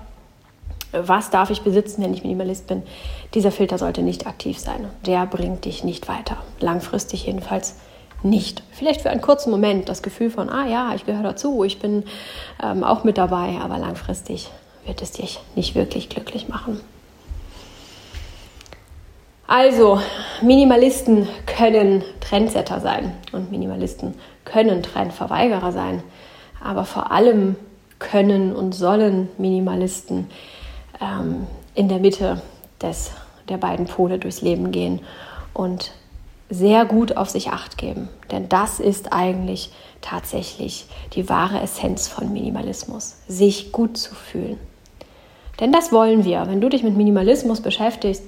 was 0.91 1.29
darf 1.29 1.49
ich 1.49 1.61
besitzen, 1.61 2.03
wenn 2.03 2.13
ich 2.13 2.23
Minimalist 2.23 2.67
bin, 2.67 2.83
dieser 3.33 3.51
Filter 3.51 3.77
sollte 3.77 4.01
nicht 4.01 4.27
aktiv 4.27 4.57
sein. 4.57 4.87
Der 5.05 5.25
bringt 5.25 5.65
dich 5.65 5.83
nicht 5.83 6.07
weiter. 6.07 6.37
Langfristig 6.59 7.25
jedenfalls 7.25 7.75
nicht. 8.23 8.63
Vielleicht 8.71 9.01
für 9.01 9.09
einen 9.09 9.21
kurzen 9.21 9.51
Moment 9.51 9.87
das 9.87 10.01
Gefühl 10.01 10.29
von, 10.29 10.49
ah 10.49 10.67
ja, 10.67 10.93
ich 10.95 11.05
gehöre 11.05 11.23
dazu, 11.23 11.63
ich 11.63 11.79
bin 11.79 12.03
ähm, 12.61 12.83
auch 12.83 13.03
mit 13.03 13.17
dabei, 13.17 13.59
aber 13.61 13.77
langfristig 13.77 14.49
wird 14.85 15.01
es 15.01 15.11
dich 15.11 15.39
nicht 15.55 15.75
wirklich 15.75 16.09
glücklich 16.09 16.47
machen. 16.47 16.81
Also, 19.47 19.99
Minimalisten 20.41 21.27
können 21.47 22.03
Trendsetter 22.19 22.79
sein 22.81 23.15
und 23.31 23.51
Minimalisten 23.51 24.13
können 24.45 24.83
Trendverweigerer 24.83 25.71
sein, 25.71 26.03
aber 26.63 26.85
vor 26.85 27.11
allem 27.11 27.55
können 27.99 28.55
und 28.55 28.73
sollen 28.73 29.29
Minimalisten 29.37 30.29
ähm, 31.01 31.47
in 31.75 31.89
der 31.89 31.99
Mitte 31.99 32.41
des, 32.81 33.11
der 33.49 33.57
beiden 33.57 33.85
Pole 33.85 34.17
durchs 34.17 34.41
Leben 34.41 34.71
gehen 34.71 35.01
und 35.53 35.91
sehr 36.49 36.85
gut 36.85 37.15
auf 37.15 37.29
sich 37.29 37.49
acht 37.49 37.77
geben. 37.77 38.09
Denn 38.31 38.49
das 38.49 38.79
ist 38.79 39.13
eigentlich 39.13 39.71
tatsächlich 40.01 40.87
die 41.13 41.29
wahre 41.29 41.61
Essenz 41.61 42.07
von 42.07 42.33
Minimalismus, 42.33 43.17
sich 43.27 43.71
gut 43.71 43.97
zu 43.97 44.15
fühlen. 44.15 44.57
Denn 45.59 45.71
das 45.71 45.91
wollen 45.91 46.23
wir. 46.23 46.47
Wenn 46.47 46.61
du 46.61 46.69
dich 46.69 46.83
mit 46.83 46.95
Minimalismus 46.95 47.61
beschäftigst, 47.61 48.23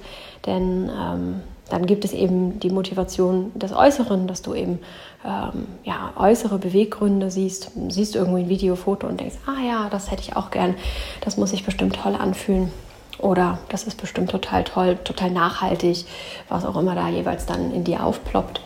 denn 0.45 0.89
ähm, 0.93 1.41
Dann 1.71 1.85
gibt 1.85 2.03
es 2.03 2.11
eben 2.11 2.59
die 2.59 2.69
Motivation 2.69 3.51
des 3.55 3.71
Äußeren, 3.71 4.27
dass 4.27 4.41
du 4.41 4.53
eben 4.53 4.79
ähm, 5.25 5.67
ja, 5.85 6.11
äußere 6.17 6.57
Beweggründe 6.57 7.31
siehst. 7.31 7.71
Siehst 7.87 8.17
irgendwie 8.17 8.41
ein 8.41 8.49
Video, 8.49 8.75
Foto 8.75 9.07
und 9.07 9.21
denkst, 9.21 9.37
ah 9.45 9.65
ja, 9.65 9.87
das 9.89 10.11
hätte 10.11 10.21
ich 10.21 10.35
auch 10.35 10.51
gern, 10.51 10.75
das 11.21 11.37
muss 11.37 11.51
sich 11.51 11.63
bestimmt 11.63 11.95
toll 11.95 12.15
anfühlen. 12.15 12.73
Oder 13.19 13.59
das 13.69 13.83
ist 13.83 14.01
bestimmt 14.01 14.31
total 14.31 14.65
toll, 14.65 14.97
total 15.01 15.31
nachhaltig, 15.31 16.05
was 16.49 16.65
auch 16.65 16.75
immer 16.75 16.93
da 16.93 17.07
jeweils 17.07 17.45
dann 17.45 17.73
in 17.73 17.85
dir 17.85 18.03
aufploppt. 18.03 18.59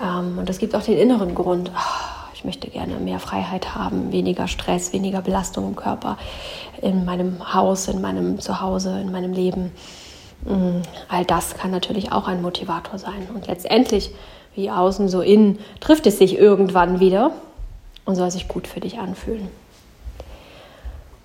Ähm, 0.00 0.38
und 0.38 0.48
es 0.48 0.58
gibt 0.58 0.74
auch 0.74 0.82
den 0.82 0.96
inneren 0.96 1.34
Grund. 1.34 1.70
Oh, 1.74 2.28
ich 2.32 2.44
möchte 2.44 2.70
gerne 2.70 2.94
mehr 2.94 3.18
Freiheit 3.18 3.74
haben, 3.74 4.12
weniger 4.12 4.48
Stress, 4.48 4.94
weniger 4.94 5.20
Belastung 5.20 5.68
im 5.68 5.76
Körper, 5.76 6.16
in 6.80 7.04
meinem 7.04 7.52
Haus, 7.52 7.86
in 7.88 8.00
meinem 8.00 8.38
Zuhause, 8.38 8.98
in 8.98 9.12
meinem 9.12 9.34
Leben. 9.34 9.72
Mm, 10.44 10.82
all 11.08 11.24
das 11.24 11.56
kann 11.56 11.70
natürlich 11.70 12.12
auch 12.12 12.28
ein 12.28 12.42
Motivator 12.42 12.98
sein. 12.98 13.28
Und 13.34 13.46
letztendlich, 13.46 14.10
wie 14.54 14.70
außen 14.70 15.08
so 15.08 15.20
innen, 15.20 15.58
trifft 15.80 16.06
es 16.06 16.18
sich 16.18 16.38
irgendwann 16.38 17.00
wieder 17.00 17.32
und 18.04 18.16
soll 18.16 18.30
sich 18.30 18.48
gut 18.48 18.66
für 18.66 18.80
dich 18.80 18.98
anfühlen. 18.98 19.48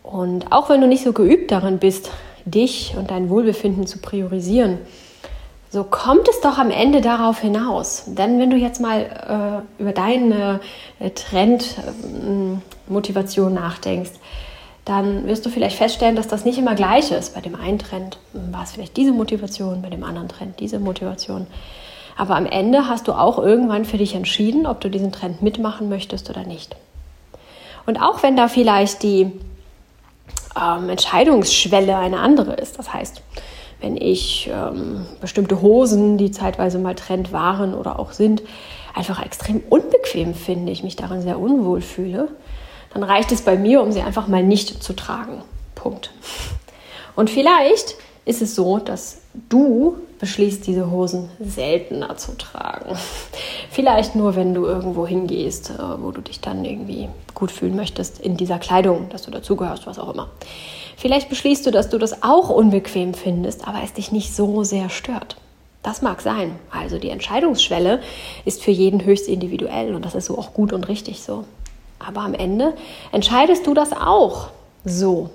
Und 0.03 0.51
auch 0.51 0.69
wenn 0.69 0.81
du 0.81 0.87
nicht 0.87 1.03
so 1.03 1.13
geübt 1.13 1.51
darin 1.51 1.79
bist, 1.79 2.11
dich 2.45 2.93
und 2.97 3.09
dein 3.09 3.29
Wohlbefinden 3.29 3.87
zu 3.87 3.99
priorisieren, 3.99 4.79
so 5.73 5.83
kommt 5.83 6.29
es 6.29 6.39
doch 6.41 6.59
am 6.59 6.69
Ende 6.69 7.01
darauf 7.01 7.39
hinaus. 7.39 8.03
Denn 8.05 8.39
wenn 8.39 8.51
du 8.51 8.57
jetzt 8.57 8.79
mal 8.79 9.63
äh, 9.79 9.81
über 9.81 9.91
deine 9.91 10.59
äh, 10.99 11.09
Trendmotivation 11.09 13.53
äh, 13.53 13.59
nachdenkst, 13.59 14.11
dann 14.85 15.27
wirst 15.27 15.45
du 15.45 15.49
vielleicht 15.49 15.77
feststellen, 15.77 16.15
dass 16.15 16.27
das 16.27 16.43
nicht 16.43 16.57
immer 16.57 16.75
gleich 16.75 17.11
ist. 17.11 17.33
Bei 17.33 17.41
dem 17.41 17.55
einen 17.55 17.79
Trend 17.79 18.17
war 18.33 18.63
es 18.63 18.73
vielleicht 18.73 18.97
diese 18.97 19.13
Motivation, 19.13 19.81
bei 19.81 19.89
dem 19.89 20.03
anderen 20.03 20.27
Trend 20.27 20.59
diese 20.59 20.79
Motivation. 20.79 21.47
Aber 22.17 22.35
am 22.35 22.45
Ende 22.45 22.87
hast 22.87 23.07
du 23.07 23.13
auch 23.13 23.39
irgendwann 23.39 23.85
für 23.85 23.97
dich 23.97 24.13
entschieden, 24.13 24.67
ob 24.67 24.81
du 24.81 24.89
diesen 24.89 25.11
Trend 25.11 25.41
mitmachen 25.41 25.89
möchtest 25.89 26.29
oder 26.29 26.43
nicht. 26.43 26.75
Und 27.85 28.01
auch 28.01 28.23
wenn 28.23 28.35
da 28.35 28.47
vielleicht 28.47 29.03
die 29.03 29.31
ähm, 30.61 30.89
Entscheidungsschwelle 30.89 31.97
eine 31.97 32.19
andere 32.19 32.53
ist, 32.53 32.77
das 32.77 32.93
heißt, 32.93 33.21
wenn 33.81 33.97
ich 33.97 34.49
ähm, 34.53 35.05
bestimmte 35.19 35.61
Hosen, 35.61 36.17
die 36.17 36.31
zeitweise 36.31 36.77
mal 36.77 36.95
Trend 36.95 37.33
waren 37.33 37.73
oder 37.73 37.99
auch 37.99 38.11
sind, 38.11 38.43
einfach 38.93 39.23
extrem 39.25 39.61
unbequem 39.69 40.35
finde, 40.35 40.71
ich 40.71 40.83
mich 40.83 40.95
darin 40.95 41.21
sehr 41.21 41.39
unwohl 41.39 41.81
fühle, 41.81 42.29
dann 42.93 43.03
reicht 43.03 43.31
es 43.31 43.41
bei 43.41 43.57
mir, 43.57 43.81
um 43.81 43.91
sie 43.91 44.01
einfach 44.01 44.27
mal 44.27 44.43
nicht 44.43 44.83
zu 44.83 44.93
tragen. 44.93 45.41
Punkt. 45.75 46.11
Und 47.15 47.29
vielleicht 47.29 47.95
ist 48.25 48.41
es 48.41 48.55
so, 48.55 48.77
dass 48.77 49.21
du 49.49 49.97
beschließt, 50.19 50.65
diese 50.65 50.89
Hosen 50.89 51.29
seltener 51.39 52.15
zu 52.15 52.37
tragen. 52.37 52.95
Vielleicht 53.69 54.15
nur, 54.15 54.35
wenn 54.35 54.53
du 54.53 54.65
irgendwo 54.65 55.05
hingehst, 55.05 55.71
äh, 55.71 56.01
wo 56.01 56.11
du 56.11 56.21
dich 56.21 56.39
dann 56.39 56.63
irgendwie 56.63 57.09
gut 57.33 57.51
fühlen 57.51 57.75
möchtest 57.75 58.19
in 58.19 58.37
dieser 58.37 58.59
Kleidung, 58.59 59.09
dass 59.09 59.23
du 59.23 59.31
dazugehörst, 59.31 59.85
was 59.85 59.99
auch 59.99 60.13
immer. 60.13 60.29
Vielleicht 60.95 61.27
beschließt 61.27 61.65
du, 61.65 61.71
dass 61.71 61.89
du 61.89 61.97
das 61.97 62.23
auch 62.23 62.49
unbequem 62.49 63.13
findest, 63.13 63.67
aber 63.67 63.79
es 63.83 63.93
dich 63.93 64.11
nicht 64.11 64.33
so 64.33 64.63
sehr 64.63 64.89
stört. 64.89 65.35
Das 65.81 66.01
mag 66.01 66.21
sein. 66.21 66.55
Also 66.71 66.97
die 66.97 67.09
Entscheidungsschwelle 67.09 68.01
ist 68.45 68.63
für 68.63 68.71
jeden 68.71 69.03
höchst 69.03 69.27
individuell 69.27 69.95
und 69.95 70.05
das 70.05 70.15
ist 70.15 70.27
so 70.27 70.37
auch 70.37 70.53
gut 70.53 70.71
und 70.71 70.87
richtig 70.87 71.21
so. 71.21 71.43
Aber 72.05 72.21
am 72.21 72.33
Ende 72.33 72.73
entscheidest 73.11 73.67
du 73.67 73.73
das 73.73 73.91
auch 73.93 74.49
so. 74.85 75.29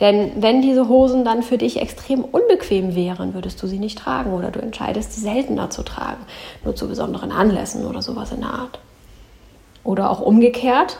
Denn 0.00 0.32
wenn 0.36 0.62
diese 0.62 0.88
Hosen 0.88 1.24
dann 1.24 1.42
für 1.42 1.58
dich 1.58 1.80
extrem 1.80 2.24
unbequem 2.24 2.94
wären, 2.94 3.34
würdest 3.34 3.62
du 3.62 3.66
sie 3.66 3.78
nicht 3.78 3.98
tragen 3.98 4.32
oder 4.32 4.50
du 4.50 4.60
entscheidest, 4.60 5.12
sie 5.12 5.20
seltener 5.20 5.70
zu 5.70 5.82
tragen, 5.82 6.24
nur 6.64 6.74
zu 6.74 6.88
besonderen 6.88 7.30
Anlässen 7.30 7.86
oder 7.86 8.02
sowas 8.02 8.32
in 8.32 8.40
der 8.40 8.50
Art. 8.50 8.78
Oder 9.84 10.10
auch 10.10 10.20
umgekehrt, 10.20 10.98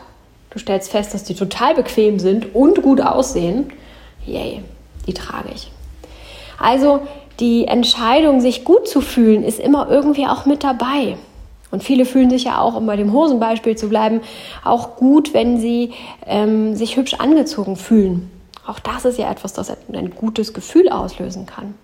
du 0.51 0.59
stellst 0.59 0.91
fest, 0.91 1.15
dass 1.15 1.25
die 1.25 1.35
total 1.35 1.75
bequem 1.75 2.19
sind 2.19 2.55
und 2.55 2.83
gut 2.83 3.01
aussehen. 3.01 3.73
Yay, 4.27 4.63
die 5.07 5.15
trage 5.15 5.49
ich. 5.55 5.71
Also 6.59 7.01
die 7.41 7.67
Entscheidung, 7.67 8.41
sich 8.41 8.65
gut 8.65 8.87
zu 8.87 9.01
fühlen, 9.01 9.43
ist 9.43 9.59
immer 9.59 9.91
irgendwie 9.91 10.27
auch 10.27 10.47
mit 10.47 10.63
dabei. 10.63 11.17
Und 11.73 11.83
viele 11.83 12.05
fühlen 12.05 12.31
sich 12.31 12.45
ja 12.45 12.61
auch, 12.61 12.77
um 12.77 12.87
bei 12.87 12.97
dem 12.97 13.13
Hosenbeispiel 13.13 13.77
zu 13.77 13.89
bleiben, 13.89 14.21
auch 14.63 14.97
gut, 14.97 15.35
wenn 15.35 15.59
sie 15.59 15.93
ähm, 16.27 16.77
sich 16.77 16.97
hübsch 16.97 17.15
angezogen 17.15 17.77
fühlen. 17.77 18.31
Auch 18.67 18.79
das 18.79 19.07
ist 19.07 19.19
ja 19.19 19.29
etwas, 19.31 19.55
das 19.55 19.73
ein 19.93 20.11
gutes 20.15 20.53
Gefühl 20.53 20.91
auslösen 20.91 21.47
kann. 21.47 21.75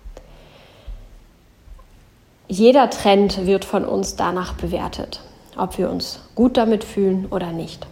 Jeder 2.47 2.89
Trend 2.89 3.45
wird 3.45 3.65
von 3.65 3.83
uns 3.83 4.15
danach 4.15 4.53
bewertet, 4.53 5.21
ob 5.57 5.77
wir 5.77 5.89
uns 5.89 6.21
gut 6.35 6.55
damit 6.55 6.83
fühlen 6.83 7.25
oder 7.29 7.51
nicht. 7.51 7.85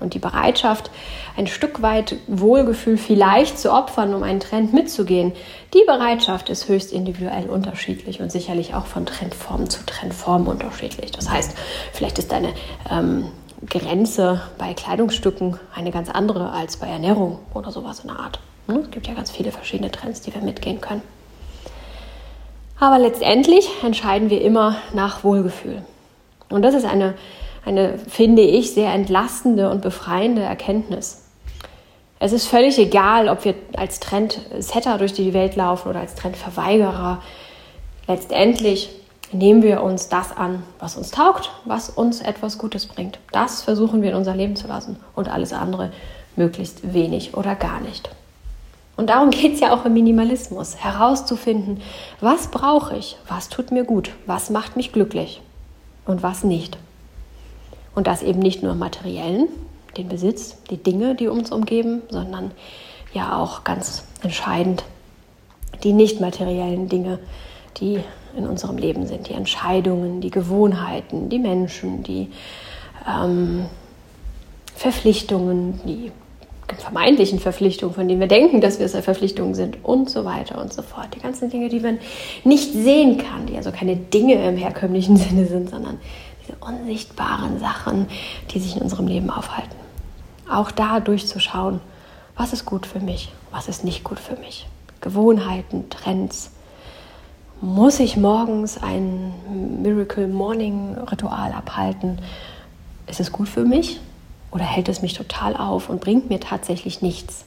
Und 0.00 0.14
die 0.14 0.18
Bereitschaft, 0.18 0.90
ein 1.36 1.46
Stück 1.46 1.82
weit 1.82 2.16
Wohlgefühl 2.26 2.96
vielleicht 2.96 3.58
zu 3.58 3.72
opfern, 3.72 4.14
um 4.14 4.22
einen 4.22 4.40
Trend 4.40 4.72
mitzugehen, 4.72 5.32
die 5.72 5.82
Bereitschaft 5.86 6.50
ist 6.50 6.68
höchst 6.68 6.92
individuell 6.92 7.48
unterschiedlich 7.48 8.20
und 8.20 8.30
sicherlich 8.30 8.74
auch 8.74 8.86
von 8.86 9.06
Trendform 9.06 9.70
zu 9.70 9.84
Trendform 9.86 10.46
unterschiedlich. 10.46 11.12
Das 11.12 11.30
heißt, 11.30 11.56
vielleicht 11.92 12.18
ist 12.18 12.32
deine 12.32 12.52
ähm, 12.90 13.26
Grenze 13.68 14.42
bei 14.58 14.74
Kleidungsstücken 14.74 15.58
eine 15.74 15.90
ganz 15.90 16.10
andere 16.10 16.50
als 16.50 16.76
bei 16.76 16.86
Ernährung 16.86 17.38
oder 17.54 17.70
sowas 17.70 18.00
in 18.00 18.08
der 18.08 18.18
Art. 18.18 18.40
Ne? 18.66 18.80
Es 18.80 18.90
gibt 18.90 19.06
ja 19.06 19.14
ganz 19.14 19.30
viele 19.30 19.52
verschiedene 19.52 19.90
Trends, 19.90 20.20
die 20.20 20.34
wir 20.34 20.42
mitgehen 20.42 20.80
können. 20.80 21.02
Aber 22.78 22.98
letztendlich 22.98 23.68
entscheiden 23.82 24.30
wir 24.30 24.42
immer 24.42 24.76
nach 24.92 25.24
Wohlgefühl. 25.24 25.82
Und 26.50 26.62
das 26.62 26.74
ist 26.74 26.84
eine 26.84 27.14
eine, 27.64 27.98
finde 27.98 28.42
ich, 28.42 28.72
sehr 28.72 28.92
entlastende 28.92 29.70
und 29.70 29.82
befreiende 29.82 30.42
Erkenntnis. 30.42 31.22
Es 32.20 32.32
ist 32.32 32.46
völlig 32.46 32.78
egal, 32.78 33.28
ob 33.28 33.44
wir 33.44 33.54
als 33.76 34.00
Trendsetter 34.00 34.98
durch 34.98 35.12
die 35.12 35.34
Welt 35.34 35.56
laufen 35.56 35.88
oder 35.88 36.00
als 36.00 36.14
Trendverweigerer. 36.14 37.20
Letztendlich 38.06 38.90
nehmen 39.32 39.62
wir 39.62 39.82
uns 39.82 40.08
das 40.08 40.36
an, 40.36 40.62
was 40.78 40.96
uns 40.96 41.10
taugt, 41.10 41.50
was 41.64 41.90
uns 41.90 42.20
etwas 42.20 42.58
Gutes 42.58 42.86
bringt. 42.86 43.18
Das 43.32 43.62
versuchen 43.62 44.02
wir 44.02 44.10
in 44.10 44.16
unser 44.16 44.34
Leben 44.34 44.56
zu 44.56 44.68
lassen 44.68 44.96
und 45.14 45.28
alles 45.28 45.52
andere 45.52 45.92
möglichst 46.36 46.94
wenig 46.94 47.36
oder 47.36 47.54
gar 47.54 47.80
nicht. 47.80 48.10
Und 48.96 49.10
darum 49.10 49.30
geht 49.30 49.54
es 49.54 49.60
ja 49.60 49.72
auch 49.74 49.84
im 49.84 49.94
Minimalismus, 49.94 50.76
herauszufinden, 50.76 51.82
was 52.20 52.48
brauche 52.48 52.96
ich, 52.96 53.16
was 53.28 53.48
tut 53.48 53.70
mir 53.70 53.84
gut, 53.84 54.12
was 54.26 54.50
macht 54.50 54.76
mich 54.76 54.92
glücklich 54.92 55.42
und 56.06 56.22
was 56.22 56.44
nicht. 56.44 56.78
Und 57.94 58.06
das 58.06 58.22
eben 58.22 58.40
nicht 58.40 58.62
nur 58.62 58.74
materiellen, 58.74 59.48
den 59.96 60.08
Besitz, 60.08 60.56
die 60.70 60.76
Dinge, 60.76 61.14
die 61.14 61.28
uns 61.28 61.52
umgeben, 61.52 62.02
sondern 62.10 62.50
ja 63.12 63.38
auch 63.38 63.62
ganz 63.62 64.04
entscheidend 64.22 64.84
die 65.82 65.92
nicht 65.92 66.20
materiellen 66.20 66.88
Dinge, 66.88 67.18
die 67.78 68.00
in 68.36 68.46
unserem 68.46 68.78
Leben 68.78 69.06
sind, 69.06 69.28
die 69.28 69.34
Entscheidungen, 69.34 70.20
die 70.20 70.30
Gewohnheiten, 70.30 71.28
die 71.28 71.38
Menschen, 71.38 72.02
die 72.02 72.28
ähm, 73.08 73.66
Verpflichtungen, 74.74 75.80
die 75.84 76.12
vermeintlichen 76.78 77.38
Verpflichtungen, 77.38 77.94
von 77.94 78.08
denen 78.08 78.20
wir 78.20 78.26
denken, 78.26 78.60
dass 78.60 78.78
wir 78.78 78.86
es 78.86 78.92
Verpflichtungen 78.92 79.54
sind 79.54 79.84
und 79.84 80.10
so 80.10 80.24
weiter 80.24 80.60
und 80.60 80.72
so 80.72 80.82
fort. 80.82 81.08
Die 81.14 81.20
ganzen 81.20 81.50
Dinge, 81.50 81.68
die 81.68 81.80
man 81.80 81.98
nicht 82.42 82.72
sehen 82.72 83.18
kann, 83.18 83.46
die 83.46 83.56
also 83.56 83.70
keine 83.70 83.96
Dinge 83.96 84.34
im 84.48 84.56
herkömmlichen 84.56 85.16
Sinne 85.16 85.46
sind, 85.46 85.70
sondern 85.70 85.98
diese 86.44 86.56
unsichtbaren 86.58 87.58
Sachen, 87.58 88.08
die 88.50 88.60
sich 88.60 88.76
in 88.76 88.82
unserem 88.82 89.06
Leben 89.06 89.30
aufhalten. 89.30 89.76
Auch 90.50 90.70
da 90.70 91.00
durchzuschauen, 91.00 91.80
was 92.36 92.52
ist 92.52 92.64
gut 92.64 92.86
für 92.86 93.00
mich, 93.00 93.32
was 93.50 93.68
ist 93.68 93.84
nicht 93.84 94.04
gut 94.04 94.20
für 94.20 94.36
mich. 94.36 94.66
Gewohnheiten, 95.00 95.88
Trends. 95.90 96.50
Muss 97.60 98.00
ich 98.00 98.16
morgens 98.16 98.82
ein 98.82 99.32
Miracle 99.82 100.28
Morning 100.28 100.96
Ritual 101.10 101.52
abhalten? 101.52 102.18
Ist 103.06 103.20
es 103.20 103.32
gut 103.32 103.48
für 103.48 103.64
mich 103.64 104.00
oder 104.50 104.64
hält 104.64 104.88
es 104.88 105.02
mich 105.02 105.14
total 105.14 105.56
auf 105.56 105.88
und 105.88 106.00
bringt 106.00 106.28
mir 106.30 106.40
tatsächlich 106.40 107.00
nichts? 107.00 107.44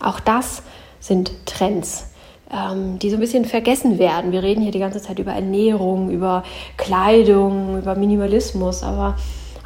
Auch 0.00 0.20
das 0.20 0.62
sind 1.00 1.32
Trends, 1.46 2.12
ähm, 2.50 2.98
die 2.98 3.10
so 3.10 3.16
ein 3.16 3.20
bisschen 3.20 3.44
vergessen 3.44 3.98
werden. 3.98 4.32
Wir 4.32 4.42
reden 4.42 4.62
hier 4.62 4.72
die 4.72 4.78
ganze 4.78 5.02
Zeit 5.02 5.18
über 5.18 5.32
Ernährung, 5.32 6.10
über 6.10 6.44
Kleidung, 6.76 7.78
über 7.78 7.94
Minimalismus, 7.94 8.82
aber 8.82 9.16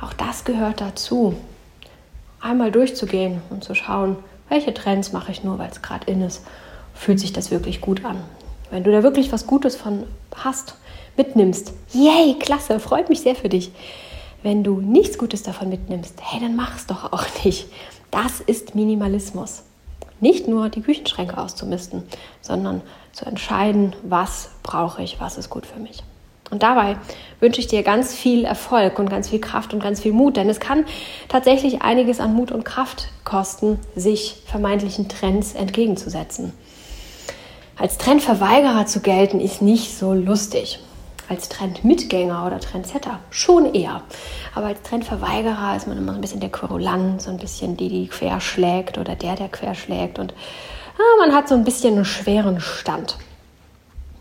auch 0.01 0.13
das 0.13 0.45
gehört 0.45 0.81
dazu. 0.81 1.35
Einmal 2.41 2.73
durchzugehen 2.73 3.43
und 3.51 3.65
zu 3.65 3.75
schauen, 3.75 4.17
welche 4.49 4.73
Trends 4.73 5.13
mache 5.13 5.31
ich 5.31 5.45
nur, 5.45 5.59
weil 5.59 5.71
es 5.71 5.83
gerade 5.83 6.11
in 6.11 6.23
ist, 6.23 6.45
fühlt 6.95 7.21
sich 7.21 7.33
das 7.33 7.51
wirklich 7.51 7.81
gut 7.81 8.05
an. 8.05 8.17
Wenn 8.71 8.85
du 8.85 8.93
da 8.93 9.03
wirklich 9.03 9.31
was 9.33 9.47
Gutes 9.47 9.77
von 9.77 10.05
hast, 10.35 10.77
mitnimmst, 11.17 11.75
yay, 11.93 12.37
klasse, 12.39 12.81
freut 12.81 13.09
mich 13.09 13.21
sehr 13.21 13.35
für 13.35 13.49
dich. 13.49 13.73
Wenn 14.43 14.65
du 14.65 14.81
nichts 14.81 15.19
Gutes 15.19 15.43
davon 15.43 15.69
mitnimmst, 15.69 16.15
hey, 16.23 16.41
dann 16.41 16.57
mach 16.57 16.77
es 16.77 16.87
doch 16.87 17.13
auch 17.13 17.27
nicht. 17.45 17.69
Das 18.11 18.41
ist 18.41 18.75
Minimalismus. 18.75 19.65
Nicht 20.21 20.49
nur 20.49 20.69
die 20.69 20.83
Küchenschränke 20.83 21.39
auszumisten, 21.39 22.03
sondern 22.41 22.83
zu 23.13 23.27
entscheiden, 23.27 23.95
was 24.03 24.51
brauche 24.63 25.03
ich, 25.03 25.21
was 25.21 25.39
ist 25.39 25.51
gut 25.51 25.67
für 25.67 25.81
mich. 25.81 26.03
Und 26.51 26.65
dabei 26.65 26.97
wünsche 27.39 27.61
ich 27.61 27.69
dir 27.69 27.83
ganz 27.83 28.15
viel 28.15 28.45
Erfolg 28.45 28.99
und 28.99 29.09
ganz 29.09 29.29
viel 29.29 29.41
Kraft 29.41 29.73
und 29.73 29.83
ganz 29.83 30.01
viel 30.01 30.13
Mut, 30.13 30.37
denn 30.37 30.49
es 30.49 30.59
kann 30.59 30.85
tatsächlich 31.29 31.83
einiges 31.83 32.19
an 32.19 32.35
Mut 32.35 32.51
und 32.51 32.65
Kraft 32.65 33.09
kosten, 33.25 33.79
sich 33.95 34.43
vermeintlichen 34.47 35.09
Trends 35.09 35.55
entgegenzusetzen. 35.55 36.53
Als 37.77 37.99
Trendverweigerer 37.99 38.87
zu 38.87 39.01
gelten, 39.01 39.41
ist 39.41 39.63
nicht 39.63 39.97
so 39.97 40.13
lustig. 40.13 40.81
Als 41.31 41.49
Trendmitgänger 41.49 42.45
oder 42.45 42.59
Trendsetter 42.59 43.21
schon 43.31 43.73
eher. 43.73 44.03
Aber 44.55 44.67
als 44.67 44.83
Trendverweigerer 44.83 45.77
ist 45.77 45.87
man 45.87 45.97
immer 45.97 46.13
so 46.13 46.19
ein 46.19 46.21
bisschen 46.21 46.41
der 46.41 46.51
Querulant, 46.51 47.23
so 47.23 47.31
ein 47.31 47.39
bisschen 47.39 47.77
die, 47.77 47.89
die 47.89 48.09
querschlägt 48.09 48.99
oder 48.99 49.15
der, 49.15 49.37
der 49.37 49.49
querschlägt. 49.49 50.19
Und 50.19 50.35
ja, 50.99 51.05
man 51.25 51.33
hat 51.33 51.49
so 51.49 51.55
ein 51.55 51.63
bisschen 51.63 51.95
einen 51.95 52.05
schweren 52.05 52.61
Stand. 52.61 53.17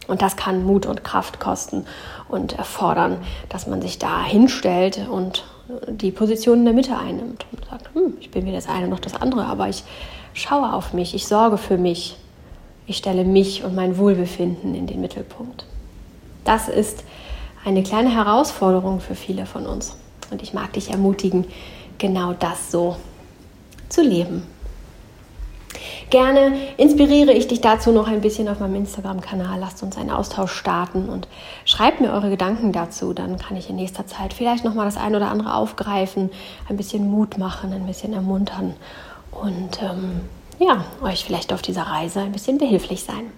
Und 0.08 0.22
das 0.22 0.36
kann 0.36 0.64
Mut 0.64 0.86
und 0.86 1.04
Kraft 1.04 1.40
kosten 1.40 1.86
und 2.28 2.54
erfordern, 2.54 3.18
dass 3.50 3.66
man 3.66 3.82
sich 3.82 3.98
da 3.98 4.24
hinstellt 4.24 5.08
und 5.10 5.46
die 5.88 6.12
Position 6.12 6.60
in 6.60 6.66
der 6.66 6.74
Mitte 6.76 6.96
einnimmt 6.96 7.48
und 7.52 7.66
sagt, 7.66 7.94
hm, 7.96 8.18
ich 8.20 8.30
bin 8.30 8.46
weder 8.46 8.58
das 8.58 8.70
eine 8.70 8.88
noch 8.88 9.00
das 9.00 9.20
andere, 9.20 9.46
aber 9.46 9.68
ich 9.68 9.84
schaue 10.34 10.74
auf 10.74 10.94
mich, 10.94 11.16
ich 11.16 11.28
sorge 11.28 11.58
für 11.58 11.80
mich, 11.80 12.18
ich 12.86 12.98
stelle 12.98 13.24
mich 13.24 13.64
und 13.64 13.76
mein 13.76 13.98
Wohlbefinden 13.98 14.76
in 14.76 14.86
den 14.86 15.02
Mittelpunkt. 15.02 15.66
Das 16.44 16.68
ist 16.68 17.04
eine 17.66 17.84
kleine 17.84 18.14
Herausforderung 18.14 19.00
für 19.00 19.16
viele 19.16 19.46
von 19.46 19.66
uns. 19.66 19.96
Und 20.32 20.42
ich 20.42 20.54
mag 20.54 20.74
dich 20.74 20.92
ermutigen, 20.92 21.46
genau 21.98 22.34
das 22.34 22.72
so 22.72 22.96
zu 23.90 24.02
leben. 24.02 24.44
Gerne 26.10 26.58
inspiriere 26.78 27.34
ich 27.34 27.48
dich 27.48 27.62
dazu 27.62 27.92
noch 27.92 28.08
ein 28.08 28.22
bisschen 28.22 28.48
auf 28.50 28.60
meinem 28.60 28.76
Instagram-Kanal. 28.76 29.60
Lasst 29.60 29.84
uns 29.84 29.96
einen 29.96 30.10
Austausch 30.10 30.54
starten 30.54 31.08
und 31.08 31.28
schreibt 31.66 32.02
mir 32.02 32.12
eure 32.12 32.32
Gedanken 32.32 32.72
dazu. 32.72 33.14
Dann 33.14 33.38
kann 33.38 33.56
ich 33.56 33.70
in 33.70 33.76
nächster 33.76 34.08
Zeit 34.08 34.34
vielleicht 34.34 34.64
noch 34.64 34.74
mal 34.74 34.86
das 34.86 34.98
ein 34.98 35.16
oder 35.16 35.30
andere 35.30 35.54
aufgreifen, 35.54 36.32
ein 36.68 36.78
bisschen 36.78 37.12
Mut 37.12 37.38
machen, 37.38 37.74
ein 37.74 37.86
bisschen 37.86 38.14
ermuntern 38.14 38.74
und 39.32 39.82
ähm, 39.84 40.22
ja, 40.60 40.84
euch 41.02 41.24
vielleicht 41.24 41.54
auf 41.54 41.62
dieser 41.62 41.84
Reise 41.84 42.22
ein 42.22 42.32
bisschen 42.32 42.58
behilflich 42.58 43.04
sein. 43.04 43.32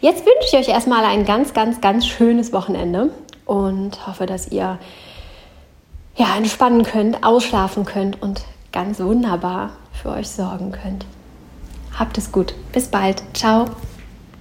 Jetzt 0.00 0.24
wünsche 0.26 0.48
ich 0.48 0.58
euch 0.58 0.68
erstmal 0.68 1.04
ein 1.04 1.24
ganz, 1.24 1.54
ganz, 1.54 1.80
ganz 1.80 2.06
schönes 2.06 2.52
Wochenende 2.52 3.10
und 3.46 4.06
hoffe, 4.06 4.26
dass 4.26 4.48
ihr 4.48 4.78
ja, 6.16 6.36
entspannen 6.36 6.82
könnt, 6.82 7.24
ausschlafen 7.24 7.84
könnt 7.84 8.20
und 8.20 8.42
ganz 8.72 9.00
wunderbar 9.00 9.70
für 9.92 10.10
euch 10.10 10.28
sorgen 10.28 10.72
könnt. 10.72 11.06
Habt 11.98 12.18
es 12.18 12.32
gut. 12.32 12.54
Bis 12.72 12.88
bald. 12.88 13.22
Ciao. 13.34 13.66